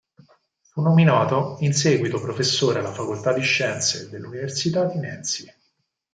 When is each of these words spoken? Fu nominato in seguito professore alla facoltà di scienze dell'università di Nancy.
Fu 0.61 0.81
nominato 0.81 1.57
in 1.59 1.75
seguito 1.75 2.19
professore 2.19 2.79
alla 2.79 2.91
facoltà 2.91 3.33
di 3.33 3.41
scienze 3.41 4.09
dell'università 4.09 4.85
di 4.85 4.97
Nancy. 4.97 5.45